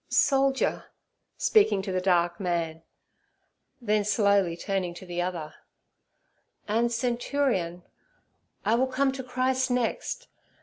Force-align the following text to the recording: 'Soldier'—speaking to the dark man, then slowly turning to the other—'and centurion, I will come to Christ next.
'Soldier'—speaking 0.09 1.83
to 1.83 1.91
the 1.91 2.01
dark 2.01 2.39
man, 2.39 2.81
then 3.79 4.03
slowly 4.03 4.57
turning 4.57 4.95
to 4.95 5.05
the 5.05 5.21
other—'and 5.21 6.91
centurion, 6.91 7.83
I 8.65 8.73
will 8.73 8.87
come 8.87 9.11
to 9.11 9.23
Christ 9.23 9.69
next. 9.69 10.27